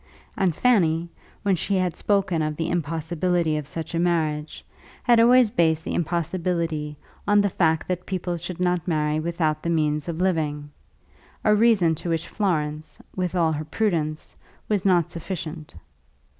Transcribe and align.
And 0.35 0.55
Fanny, 0.55 1.09
when 1.43 1.55
she 1.55 1.75
had 1.75 1.95
spoken 1.95 2.41
of 2.41 2.55
the 2.55 2.71
impossibility 2.71 3.55
of 3.57 3.67
such 3.67 3.93
a 3.93 3.99
marriage, 3.99 4.65
had 5.03 5.19
always 5.19 5.51
based 5.51 5.83
the 5.83 5.93
impossibility 5.93 6.97
on 7.27 7.39
the 7.39 7.51
fact 7.51 7.87
that 7.87 8.07
people 8.07 8.37
should 8.37 8.59
not 8.59 8.87
marry 8.87 9.19
without 9.19 9.61
the 9.61 9.69
means 9.69 10.07
of 10.07 10.17
living, 10.19 10.71
a 11.45 11.53
reason 11.55 11.93
which 12.03 12.23
to 12.23 12.29
Florence, 12.29 12.97
with 13.15 13.35
all 13.35 13.51
her 13.51 13.65
prudence, 13.65 14.35
was 14.67 14.87
not 14.87 15.11
sufficient. 15.11 15.71